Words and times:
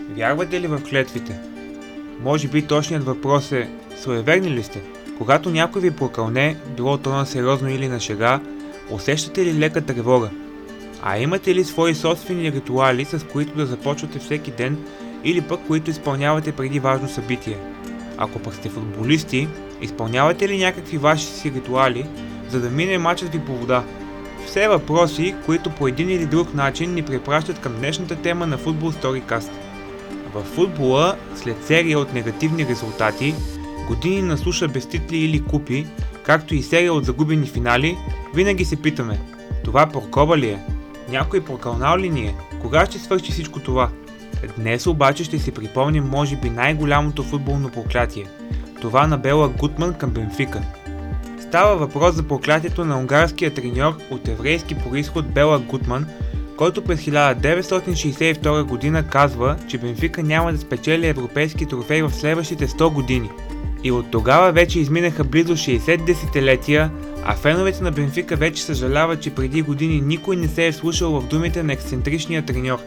Вярвате 0.00 0.60
ли 0.60 0.66
в 0.66 0.82
клетвите? 0.88 1.40
Може 2.22 2.48
би 2.48 2.66
точният 2.66 3.04
въпрос 3.04 3.52
е, 3.52 3.68
суеверни 4.02 4.50
ли 4.50 4.62
сте? 4.62 4.82
Когато 5.18 5.50
някой 5.50 5.82
ви 5.82 5.90
прокълне, 5.90 6.56
било 6.76 6.98
то 6.98 7.10
на 7.10 7.26
сериозно 7.26 7.68
или 7.68 7.88
на 7.88 8.00
шега, 8.00 8.40
усещате 8.90 9.44
ли 9.44 9.58
лека 9.58 9.80
тревога? 9.80 10.30
А 11.02 11.18
имате 11.18 11.54
ли 11.54 11.64
свои 11.64 11.94
собствени 11.94 12.52
ритуали, 12.52 13.04
с 13.04 13.26
които 13.32 13.56
да 13.56 13.66
започвате 13.66 14.18
всеки 14.18 14.50
ден 14.50 14.78
или 15.24 15.40
пък 15.40 15.60
които 15.66 15.90
изпълнявате 15.90 16.52
преди 16.52 16.80
важно 16.80 17.08
събитие? 17.08 17.56
Ако 18.18 18.38
пък 18.38 18.54
сте 18.54 18.68
футболисти, 18.68 19.48
изпълнявате 19.82 20.48
ли 20.48 20.58
някакви 20.58 20.98
ваши 20.98 21.26
си 21.26 21.52
ритуали, 21.52 22.06
за 22.48 22.60
да 22.60 22.70
мине 22.70 22.98
мачът 22.98 23.32
ви 23.32 23.40
по 23.40 23.56
вода? 23.56 23.84
Все 24.46 24.68
въпроси, 24.68 25.34
които 25.46 25.70
по 25.70 25.88
един 25.88 26.10
или 26.10 26.26
друг 26.26 26.54
начин 26.54 26.94
ни 26.94 27.02
препращат 27.02 27.58
към 27.58 27.76
днешната 27.78 28.16
тема 28.16 28.46
на 28.46 28.58
Футбол 28.58 28.92
Storycast. 28.92 29.50
В 30.36 30.42
футбола, 30.42 31.16
след 31.34 31.64
серия 31.64 31.98
от 31.98 32.14
негативни 32.14 32.66
резултати, 32.66 33.34
години 33.86 34.22
на 34.22 34.38
суша 34.38 34.68
без 34.68 34.86
титли 34.86 35.16
или 35.16 35.44
купи, 35.44 35.86
както 36.22 36.54
и 36.54 36.62
серия 36.62 36.92
от 36.92 37.04
загубени 37.04 37.46
финали, 37.46 37.96
винаги 38.34 38.64
се 38.64 38.82
питаме, 38.82 39.20
това 39.64 39.86
прокоба 39.86 40.38
ли 40.38 40.48
е? 40.48 40.64
Някой 41.08 41.44
прокълнал 41.44 41.98
ли 41.98 42.10
ни 42.10 42.20
е? 42.20 42.34
Кога 42.62 42.86
ще 42.86 42.98
свърши 42.98 43.32
всичко 43.32 43.60
това? 43.60 43.88
Днес 44.58 44.86
обаче 44.86 45.24
ще 45.24 45.38
си 45.38 45.52
припомним 45.52 46.04
може 46.04 46.36
би 46.36 46.50
най-голямото 46.50 47.22
футболно 47.22 47.68
проклятие. 47.68 48.26
Това 48.80 49.06
на 49.06 49.18
Бела 49.18 49.48
Гутман 49.48 49.94
към 49.94 50.10
Бенфика. 50.10 50.62
Става 51.40 51.76
въпрос 51.76 52.14
за 52.14 52.22
проклятието 52.22 52.84
на 52.84 52.98
унгарския 52.98 53.54
треньор 53.54 53.98
от 54.10 54.28
еврейски 54.28 54.74
происход 54.74 55.26
Бела 55.26 55.58
Гутман, 55.58 56.06
който 56.56 56.82
през 56.82 57.00
1962 57.00 58.62
година 58.62 59.02
казва, 59.02 59.56
че 59.68 59.78
Бенфика 59.78 60.22
няма 60.22 60.52
да 60.52 60.58
спечели 60.58 61.06
европейски 61.06 61.66
трофей 61.66 62.02
в 62.02 62.10
следващите 62.10 62.68
100 62.68 62.92
години. 62.92 63.30
И 63.84 63.90
от 63.90 64.10
тогава 64.10 64.52
вече 64.52 64.80
изминаха 64.80 65.24
близо 65.24 65.56
60 65.56 66.04
десетилетия, 66.04 66.90
а 67.24 67.34
феновете 67.34 67.82
на 67.82 67.90
Бенфика 67.90 68.36
вече 68.36 68.62
съжаляват, 68.62 69.20
че 69.20 69.34
преди 69.34 69.62
години 69.62 70.00
никой 70.00 70.36
не 70.36 70.48
се 70.48 70.66
е 70.66 70.72
слушал 70.72 71.20
в 71.20 71.28
думите 71.28 71.62
на 71.62 71.72
ексцентричния 71.72 72.42
треньор. 72.42 72.78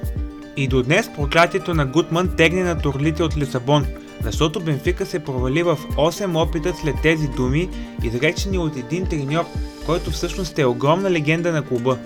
И 0.57 0.67
до 0.67 0.83
днес 0.83 1.09
проклятието 1.15 1.73
на 1.73 1.85
Гутман 1.85 2.35
тегне 2.37 2.63
на 2.63 2.77
турлите 2.77 3.23
от 3.23 3.37
Лисабон, 3.37 3.85
защото 4.23 4.59
Бенфика 4.59 5.05
се 5.05 5.19
провали 5.23 5.63
в 5.63 5.77
8 5.95 6.47
опита 6.47 6.73
след 6.81 6.95
тези 7.03 7.27
думи, 7.27 7.69
изречени 8.03 8.57
от 8.57 8.77
един 8.77 9.05
треньор, 9.05 9.45
който 9.85 10.11
всъщност 10.11 10.59
е 10.59 10.65
огромна 10.65 11.11
легенда 11.11 11.51
на 11.51 11.61
клуба. 11.61 11.97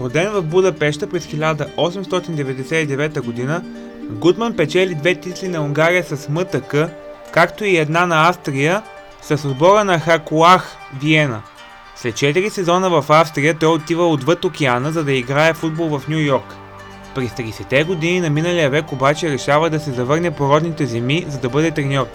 Роден 0.00 0.30
в 0.30 0.42
Будапешта 0.42 1.06
през 1.06 1.26
1899 1.26 3.46
г., 3.46 3.62
Гутман 4.10 4.56
печели 4.56 4.94
две 4.94 5.14
титли 5.14 5.48
на 5.48 5.62
Унгария 5.62 6.04
с 6.04 6.28
МТК, 6.28 6.88
както 7.32 7.64
и 7.64 7.76
една 7.76 8.06
на 8.06 8.28
Австрия 8.28 8.82
с 9.22 9.44
отбора 9.44 9.84
на 9.84 9.98
Хакуах 9.98 10.76
Виена. 11.02 11.42
След 11.96 12.14
4 12.14 12.48
сезона 12.48 12.90
в 12.90 13.04
Австрия 13.08 13.58
той 13.58 13.74
отива 13.74 14.08
отвъд 14.08 14.44
океана, 14.44 14.92
за 14.92 15.04
да 15.04 15.12
играе 15.12 15.54
футбол 15.54 15.98
в 15.98 16.08
Нью 16.08 16.18
Йорк. 16.18 16.54
През 17.14 17.30
30-те 17.30 17.84
години 17.84 18.20
на 18.20 18.30
миналия 18.30 18.70
век 18.70 18.92
обаче 18.92 19.30
решава 19.30 19.70
да 19.70 19.80
се 19.80 19.90
завърне 19.90 20.30
по 20.30 20.48
родните 20.48 20.86
земи, 20.86 21.24
за 21.28 21.38
да 21.38 21.48
бъде 21.48 21.70
треньор. 21.70 22.06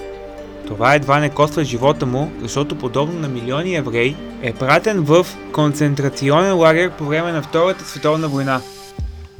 Това 0.69 0.95
едва 0.95 1.19
не 1.19 1.29
коства 1.29 1.63
живота 1.63 2.05
му, 2.05 2.31
защото 2.41 2.77
подобно 2.77 3.19
на 3.19 3.27
милиони 3.27 3.75
евреи 3.75 4.15
е 4.41 4.53
пратен 4.53 5.01
в 5.01 5.27
концентрационен 5.53 6.57
лагер 6.57 6.91
по 6.91 7.05
време 7.05 7.31
на 7.31 7.41
Втората 7.41 7.85
световна 7.85 8.27
война. 8.27 8.61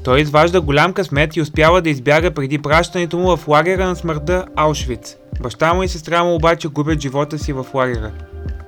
Той 0.04 0.22
изважда 0.22 0.62
голям 0.62 0.94
късмет 0.94 1.36
и 1.36 1.42
успява 1.42 1.82
да 1.82 1.90
избяга 1.90 2.32
преди 2.32 2.58
пращането 2.58 3.18
му 3.18 3.38
в 3.38 3.48
лагера 3.48 3.88
на 3.88 3.96
смъртта 3.96 4.46
Аушвиц. 4.56 5.16
Баща 5.42 5.74
му 5.74 5.84
и 5.84 5.88
сестра 5.88 6.24
му 6.24 6.36
обаче 6.36 6.68
губят 6.68 7.02
живота 7.02 7.40
си 7.40 7.54
в 7.54 7.66
лагера. 7.74 8.12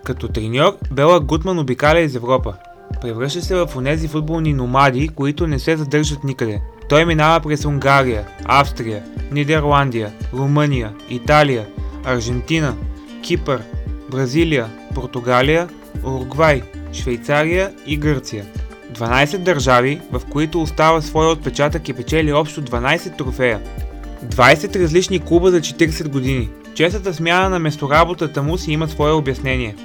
Като 0.04 0.28
треньор, 0.28 0.78
Бела 0.92 1.20
Гутман 1.20 1.60
обикаля 1.60 2.00
из 2.00 2.16
Европа. 2.16 2.54
Превръща 3.02 3.42
се 3.42 3.56
в 3.56 3.68
онези 3.76 4.08
футболни 4.08 4.54
номади, 4.54 5.08
които 5.08 5.48
не 5.48 5.60
се 5.60 5.78
задържат 5.78 6.24
никъде. 6.24 6.62
Той 6.90 7.06
минава 7.06 7.40
през 7.40 7.66
Унгария, 7.66 8.24
Австрия, 8.46 9.04
Нидерландия, 9.32 10.12
Румъния, 10.34 10.94
Италия, 11.10 11.66
Аржентина, 12.06 12.76
Кипър, 13.22 13.62
Бразилия, 14.12 14.68
Португалия, 14.96 15.68
Уругвай, 16.04 16.62
Швейцария 16.94 17.72
и 17.86 17.98
Гърция. 17.98 18.46
12 18.94 19.38
държави, 19.38 20.02
в 20.12 20.22
които 20.30 20.62
остава 20.62 21.02
своя 21.02 21.30
отпечатък 21.30 21.90
и 21.90 21.94
печели 21.94 22.34
общо 22.34 22.62
12 22.62 23.18
трофея. 23.18 23.60
20 24.26 24.80
различни 24.80 25.20
клуба 25.20 25.52
за 25.52 25.60
40 25.62 26.08
години. 26.08 26.50
Честата 26.76 27.14
смяна 27.14 27.50
на 27.50 27.60
местоработата 27.60 28.44
му 28.44 28.58
си 28.58 28.72
има 28.72 28.88
свое 28.88 29.12
обяснение. 29.12 29.76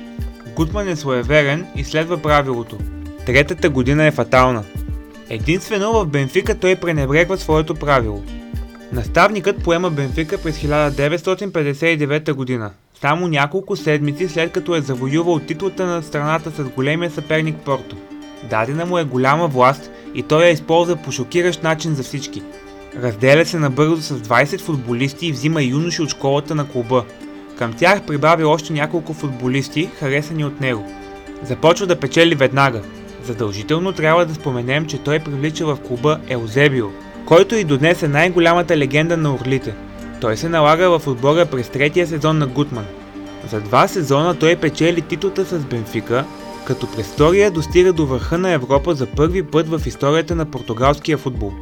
Гутман 0.56 0.88
е 0.88 0.96
своеверен 0.96 1.66
и 1.76 1.84
следва 1.84 2.22
правилото. 2.22 2.78
Третата 3.26 3.70
година 3.70 4.04
е 4.04 4.10
фатална. 4.10 4.62
Единствено 5.30 5.92
в 5.92 6.06
Бенфика 6.06 6.54
той 6.54 6.76
пренебрегва 6.76 7.38
своето 7.38 7.74
правило. 7.74 8.22
Наставникът 8.92 9.62
поема 9.62 9.90
Бенфика 9.90 10.38
през 10.38 10.58
1959 10.58 12.32
година, 12.32 12.70
само 13.00 13.28
няколко 13.28 13.76
седмици 13.76 14.28
след 14.28 14.52
като 14.52 14.74
е 14.74 14.80
завоювал 14.80 15.38
титлата 15.38 15.86
на 15.86 16.02
страната 16.02 16.50
с 16.50 16.64
големия 16.64 17.10
съперник 17.10 17.56
Порто. 17.56 17.96
Дадена 18.50 18.86
му 18.86 18.98
е 18.98 19.04
голяма 19.04 19.48
власт 19.48 19.90
и 20.14 20.22
той 20.22 20.44
я 20.44 20.50
използва 20.50 20.96
по 20.96 21.12
шокиращ 21.12 21.62
начин 21.62 21.94
за 21.94 22.02
всички. 22.02 22.42
Разделя 23.02 23.44
се 23.44 23.58
набързо 23.58 23.96
с 23.96 24.20
20 24.20 24.60
футболисти 24.60 25.26
и 25.26 25.32
взима 25.32 25.62
юноши 25.62 26.02
от 26.02 26.08
школата 26.08 26.54
на 26.54 26.68
клуба. 26.68 27.04
Към 27.58 27.72
тях 27.72 28.06
прибавя 28.06 28.48
още 28.48 28.72
няколко 28.72 29.14
футболисти, 29.14 29.90
харесани 29.98 30.44
от 30.44 30.60
него. 30.60 30.92
Започва 31.42 31.86
да 31.86 32.00
печели 32.00 32.34
веднага. 32.34 32.82
Задължително 33.24 33.92
трябва 33.92 34.26
да 34.26 34.34
споменем, 34.34 34.86
че 34.86 34.98
той 34.98 35.18
привлича 35.18 35.66
в 35.66 35.78
клуба 35.86 36.20
Елзебио, 36.28 36.86
който 37.26 37.54
и 37.54 37.64
до 37.64 37.78
днес 37.78 38.02
е 38.02 38.08
най-голямата 38.08 38.76
легенда 38.76 39.16
на 39.16 39.34
Орлите. 39.34 39.74
Той 40.20 40.36
се 40.36 40.48
налага 40.48 40.98
в 40.98 41.06
отбора 41.06 41.46
през 41.46 41.68
третия 41.68 42.06
сезон 42.06 42.38
на 42.38 42.46
Гутман. 42.46 42.86
За 43.50 43.60
два 43.60 43.88
сезона 43.88 44.38
той 44.38 44.56
печели 44.56 45.00
титлата 45.00 45.44
с 45.44 45.58
Бенфика, 45.58 46.24
като 46.66 46.90
през 46.90 47.06
втория 47.06 47.50
достига 47.50 47.92
до 47.92 48.06
върха 48.06 48.38
на 48.38 48.50
Европа 48.50 48.94
за 48.94 49.06
първи 49.06 49.42
път 49.42 49.68
в 49.68 49.86
историята 49.86 50.34
на 50.34 50.44
португалския 50.44 51.18
футбол. 51.18 51.52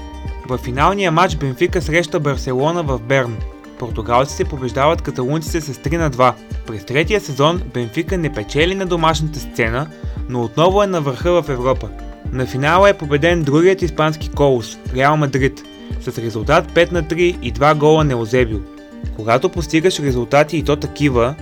В 0.49 0.59
финалния 0.59 1.13
матч 1.13 1.37
Бенфика 1.37 1.83
среща 1.83 2.21
Барселона 2.21 2.83
в 2.83 2.99
Берн. 2.99 3.37
Португалците 3.79 4.45
побеждават 4.45 5.03
каталунците 5.03 5.61
с 5.61 5.75
3 5.75 5.97
на 5.97 6.11
2. 6.11 6.33
През 6.67 6.85
третия 6.85 7.21
сезон 7.21 7.63
Бенфика 7.75 8.19
не 8.19 8.33
печели 8.33 8.75
на 8.75 8.87
домашната 8.87 9.39
сцена, 9.39 9.87
но 10.29 10.43
отново 10.43 10.83
е 10.83 10.87
на 10.87 11.01
върха 11.01 11.43
в 11.43 11.49
Европа. 11.49 11.89
На 12.33 12.47
финала 12.47 12.91
е 12.91 12.99
победен 12.99 13.43
другият 13.43 13.83
испански 13.83 14.29
колос– 14.29 14.79
Реал 14.95 15.17
Мадрид, 15.17 15.63
с 16.01 16.19
резултат 16.19 16.73
5 16.73 16.93
на 16.93 17.03
3 17.03 17.15
и 17.43 17.53
2 17.53 17.75
гола 17.75 18.05
на 18.05 18.17
Озебил. 18.17 18.61
Когато 19.17 19.49
постигаш 19.49 20.01
резултати 20.01 20.57
и 20.57 20.63
то 20.63 20.77
такива, 20.77 21.35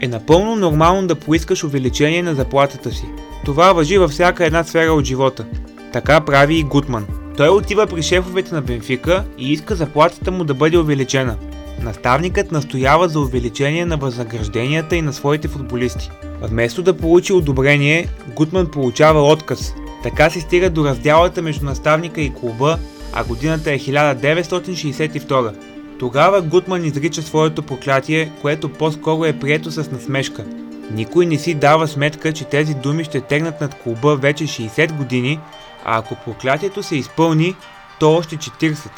е 0.00 0.08
напълно 0.08 0.56
нормално 0.56 1.06
да 1.06 1.14
поискаш 1.14 1.64
увеличение 1.64 2.22
на 2.22 2.34
заплатата 2.34 2.92
си. 2.92 3.04
Това 3.44 3.72
въжи 3.72 3.98
във 3.98 4.10
всяка 4.10 4.46
една 4.46 4.64
сфера 4.64 4.92
от 4.92 5.04
живота. 5.04 5.44
Така 5.92 6.20
прави 6.20 6.58
и 6.58 6.62
Гутман. 6.62 7.06
Той 7.36 7.48
отива 7.48 7.86
при 7.86 8.02
шефовете 8.02 8.54
на 8.54 8.62
Бенфика 8.62 9.24
и 9.38 9.52
иска 9.52 9.74
заплатата 9.74 10.30
му 10.30 10.44
да 10.44 10.54
бъде 10.54 10.78
увеличена. 10.78 11.36
Наставникът 11.82 12.52
настоява 12.52 13.08
за 13.08 13.20
увеличение 13.20 13.86
на 13.86 13.96
възнагражденията 13.96 14.96
и 14.96 15.02
на 15.02 15.12
своите 15.12 15.48
футболисти. 15.48 16.10
Вместо 16.42 16.82
да 16.82 16.96
получи 16.96 17.32
одобрение, 17.32 18.08
Гутман 18.36 18.66
получава 18.66 19.22
отказ. 19.22 19.74
Така 20.02 20.30
се 20.30 20.40
стига 20.40 20.70
до 20.70 20.84
разделата 20.84 21.42
между 21.42 21.64
наставника 21.64 22.20
и 22.20 22.34
клуба, 22.34 22.78
а 23.12 23.24
годината 23.24 23.72
е 23.72 23.78
1962. 23.78 25.54
Тогава 25.98 26.42
Гутман 26.42 26.84
изрича 26.84 27.22
своето 27.22 27.62
проклятие, 27.62 28.32
което 28.42 28.68
по-скоро 28.68 29.24
е 29.24 29.38
прието 29.38 29.70
с 29.70 29.90
насмешка. 29.90 30.44
Никой 30.90 31.26
не 31.26 31.38
си 31.38 31.54
дава 31.54 31.88
сметка, 31.88 32.32
че 32.32 32.44
тези 32.44 32.74
думи 32.74 33.04
ще 33.04 33.20
тегнат 33.20 33.60
над 33.60 33.74
клуба 33.74 34.16
вече 34.16 34.44
60 34.44 34.92
години, 34.92 35.40
а 35.84 35.98
ако 35.98 36.16
проклятието 36.24 36.82
се 36.82 36.96
изпълни, 36.96 37.54
то 38.00 38.12
още 38.12 38.36
40. 38.36 38.90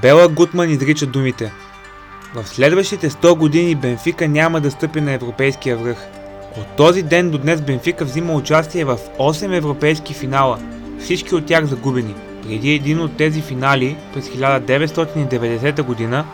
Бела 0.00 0.28
Гутман 0.28 0.70
изрича 0.70 1.06
думите. 1.06 1.52
В 2.34 2.48
следващите 2.48 3.10
100 3.10 3.36
години 3.36 3.74
Бенфика 3.74 4.28
няма 4.28 4.60
да 4.60 4.70
стъпи 4.70 5.00
на 5.00 5.12
европейския 5.12 5.76
връх. 5.76 6.06
От 6.58 6.66
този 6.76 7.02
ден 7.02 7.30
до 7.30 7.38
днес 7.38 7.62
Бенфика 7.62 8.04
взима 8.04 8.32
участие 8.32 8.84
в 8.84 8.98
8 9.18 9.56
европейски 9.56 10.14
финала, 10.14 10.58
всички 11.00 11.34
от 11.34 11.46
тях 11.46 11.64
загубени. 11.64 12.14
Преди 12.42 12.72
един 12.72 13.00
от 13.00 13.16
тези 13.16 13.40
финали, 13.40 13.96
през 14.14 14.28
1990 14.28 15.82
година, 15.82 16.24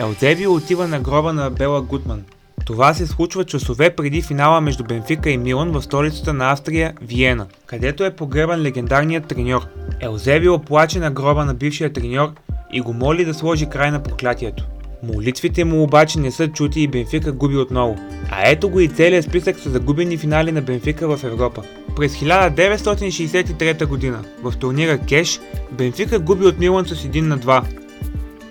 Елзебио 0.00 0.54
отива 0.54 0.88
на 0.88 1.00
гроба 1.00 1.32
на 1.32 1.50
Бела 1.50 1.82
Гутман. 1.82 2.22
Това 2.66 2.94
се 2.94 3.06
случва 3.06 3.44
часове 3.44 3.90
преди 3.90 4.22
финала 4.22 4.60
между 4.60 4.84
Бенфика 4.84 5.30
и 5.30 5.38
Милан 5.38 5.72
в 5.72 5.82
столицата 5.82 6.32
на 6.32 6.52
Австрия, 6.52 6.92
Виена, 7.02 7.46
където 7.66 8.04
е 8.04 8.16
погребан 8.16 8.62
легендарният 8.62 9.26
треньор. 9.26 9.66
Елзебио 10.00 10.58
плаче 10.58 10.98
на 10.98 11.10
гроба 11.10 11.44
на 11.44 11.54
бившия 11.54 11.92
треньор 11.92 12.32
и 12.72 12.80
го 12.80 12.92
моли 12.92 13.24
да 13.24 13.34
сложи 13.34 13.68
край 13.68 13.90
на 13.90 14.02
проклятието. 14.02 14.64
Молитвите 15.02 15.64
му 15.64 15.82
обаче 15.82 16.18
не 16.18 16.30
са 16.30 16.48
чути 16.48 16.80
и 16.80 16.88
Бенфика 16.88 17.32
губи 17.32 17.56
отново. 17.56 17.98
А 18.30 18.50
ето 18.50 18.68
го 18.68 18.80
и 18.80 18.88
целият 18.88 19.24
списък 19.24 19.58
с 19.58 19.70
загубени 19.70 20.16
финали 20.16 20.52
на 20.52 20.62
Бенфика 20.62 21.16
в 21.16 21.24
Европа. 21.24 21.62
През 21.96 22.16
1963 22.16 23.86
година 23.86 24.24
в 24.42 24.54
турнира 24.60 24.98
Кеш 24.98 25.40
Бенфика 25.72 26.18
губи 26.18 26.46
от 26.46 26.58
Милан 26.58 26.86
с 26.86 26.94
1 26.94 27.20
на 27.20 27.38
2. 27.38 27.62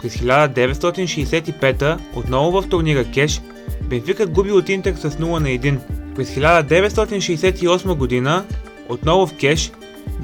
През 0.01 0.18
1965 0.18 1.98
отново 2.15 2.62
в 2.62 2.69
турнира 2.69 3.03
Кеш 3.03 3.42
Бенфика 3.83 4.27
губи 4.27 4.51
от 4.51 4.69
Интер 4.69 4.95
с 4.95 5.09
0 5.09 5.39
на 5.39 5.50
1. 5.50 5.77
През 6.15 6.36
1968 6.36 7.95
година 7.95 8.45
отново 8.89 9.27
в 9.27 9.33
Кеш 9.38 9.71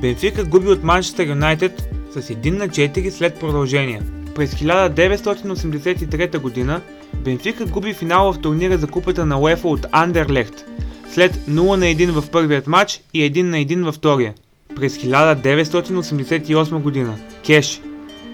Бенфика 0.01 0.43
губи 0.43 0.67
от 0.67 0.83
Манчестър 0.83 1.27
Юнайтед 1.27 1.89
с 2.11 2.21
1 2.21 2.49
на 2.49 2.69
4 2.69 3.09
след 3.09 3.39
продължение. 3.39 4.01
През 4.37 4.55
1983 4.55 6.39
година 6.39 6.81
Бенфика 7.13 7.65
губи 7.65 7.93
финал 7.93 8.33
в 8.33 8.41
турнира 8.41 8.77
за 8.77 8.87
купата 8.87 9.25
на 9.25 9.39
УЕФА 9.39 9.67
от 9.67 9.85
Андерлехт, 9.91 10.65
след 11.11 11.35
0 11.35 11.75
на 11.75 11.85
1 11.85 12.11
в 12.11 12.29
първият 12.29 12.67
матч 12.67 13.01
и 13.13 13.31
1 13.31 13.41
на 13.41 13.57
1 13.57 13.83
във 13.83 13.95
втория. 13.95 14.33
През 14.75 14.97
1988 14.97 16.79
година 16.79 17.17
Кеш 17.45 17.81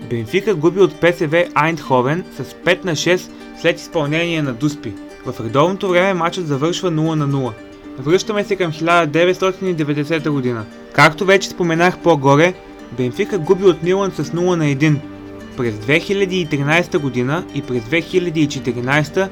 Бенфика 0.09 0.55
губи 0.55 0.79
от 0.79 1.01
ПСВ 1.01 1.45
Айндховен 1.55 2.23
с 2.37 2.43
5 2.43 2.85
на 2.85 2.91
6 2.91 3.21
след 3.61 3.79
изпълнение 3.79 4.41
на 4.41 4.53
Дуспи. 4.53 4.93
В 5.25 5.45
редовното 5.45 5.89
време 5.89 6.13
матчът 6.13 6.47
завършва 6.47 6.91
0 6.91 7.15
на 7.15 7.27
0. 7.27 7.51
Връщаме 7.99 8.43
се 8.43 8.55
към 8.55 8.71
1990 8.71 10.29
година. 10.29 10.65
Както 10.93 11.25
вече 11.25 11.49
споменах 11.49 11.97
по-горе, 11.97 12.53
Бенфика 12.97 13.37
губи 13.37 13.65
от 13.65 13.83
Милан 13.83 14.11
с 14.11 14.23
0 14.23 14.55
на 14.55 14.65
1. 14.65 14.95
През 15.57 15.75
2013 15.75 16.97
година 16.97 17.45
и 17.55 17.61
през 17.61 17.83
2014 17.83 19.29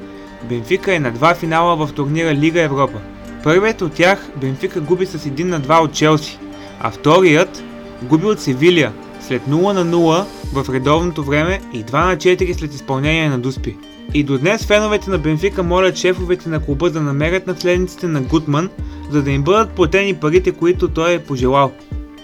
Бенфика 0.48 0.94
е 0.94 0.98
на 0.98 1.10
два 1.10 1.34
финала 1.34 1.76
в 1.76 1.92
турнира 1.92 2.34
Лига 2.34 2.60
Европа. 2.60 3.00
Първият 3.42 3.82
от 3.82 3.92
тях 3.92 4.30
Бенфика 4.36 4.80
губи 4.80 5.06
с 5.06 5.18
1 5.18 5.44
на 5.44 5.60
2 5.60 5.84
от 5.84 5.92
Челси, 5.92 6.38
а 6.80 6.90
вторият 6.90 7.62
губи 8.02 8.26
от 8.26 8.40
Севилия 8.40 8.92
след 9.20 9.42
0 9.42 9.72
на 9.72 9.96
0 9.96 10.24
в 10.52 10.74
редовното 10.74 11.24
време 11.24 11.60
и 11.72 11.84
2 11.84 11.92
на 12.06 12.16
4 12.16 12.58
след 12.58 12.74
изпълнение 12.74 13.28
на 13.28 13.38
Дуспи. 13.38 13.76
И 14.14 14.24
до 14.24 14.38
днес 14.38 14.66
феновете 14.66 15.10
на 15.10 15.18
Бенфика 15.18 15.62
молят 15.62 15.96
шефовете 15.96 16.48
на 16.48 16.60
клуба 16.60 16.90
да 16.90 17.00
намерят 17.00 17.46
наследниците 17.46 18.06
на 18.06 18.20
Гутман, 18.20 18.70
за 19.10 19.22
да 19.22 19.30
им 19.30 19.42
бъдат 19.42 19.70
платени 19.70 20.14
парите, 20.14 20.52
които 20.52 20.88
той 20.88 21.14
е 21.14 21.18
пожелал. 21.18 21.72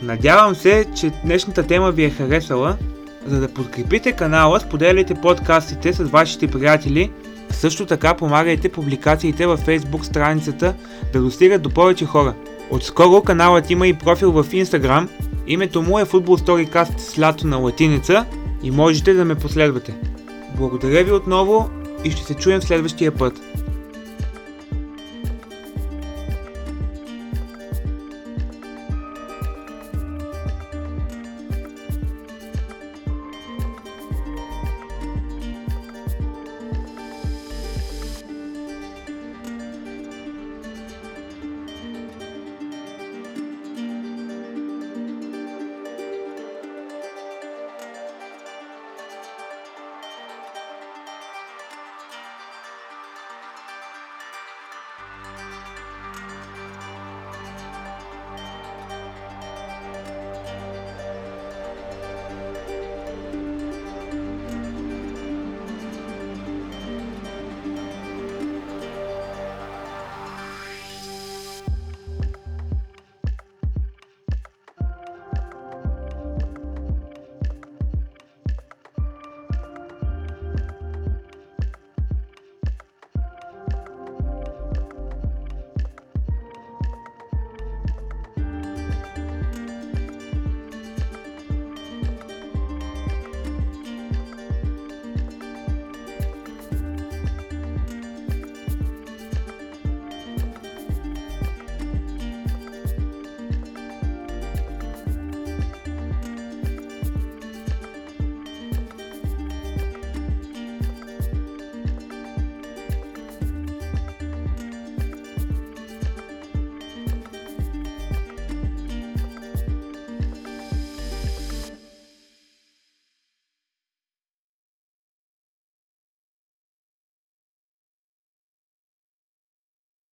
Надявам 0.02 0.54
се, 0.54 0.84
че 1.00 1.12
днешната 1.24 1.62
тема 1.62 1.90
ви 1.90 2.04
е 2.04 2.10
харесала. 2.10 2.76
За 3.28 3.40
да 3.40 3.48
подкрепите 3.48 4.12
канала, 4.12 4.60
споделяйте 4.60 5.14
подкастите 5.14 5.92
с 5.92 6.04
вашите 6.04 6.46
приятели. 6.46 7.10
Също 7.50 7.86
така 7.86 8.14
помагайте 8.14 8.68
публикациите 8.68 9.46
във 9.46 9.66
Facebook 9.66 10.02
страницата 10.02 10.74
да 11.12 11.20
достигат 11.20 11.62
до 11.62 11.70
повече 11.70 12.04
хора. 12.04 12.34
Отскоро 12.70 13.22
каналът 13.22 13.70
има 13.70 13.86
и 13.86 13.94
профил 13.94 14.32
в 14.32 14.44
Instagram. 14.44 15.08
Името 15.46 15.82
му 15.82 15.98
е 15.98 16.04
Football 16.04 16.40
Storycast 16.40 16.98
с 16.98 17.18
лято 17.18 17.46
на 17.46 17.56
латиница 17.56 18.24
и 18.62 18.70
можете 18.70 19.14
да 19.14 19.24
ме 19.24 19.34
последвате. 19.34 19.94
Благодаря 20.56 21.04
ви 21.04 21.12
отново 21.12 21.70
и 22.04 22.10
ще 22.10 22.22
се 22.22 22.34
чуем 22.34 22.62
следващия 22.62 23.12
път. 23.12 23.47